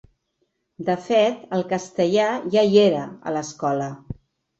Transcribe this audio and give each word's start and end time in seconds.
De 0.85 0.93
fet, 1.09 1.43
el 1.57 1.65
castellà 1.73 2.25
ja 2.55 2.63
hi 2.71 2.81
era, 2.85 3.03
a 3.29 3.35
l’escola. 3.37 3.91